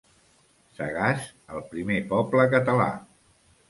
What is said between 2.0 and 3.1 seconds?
poble català.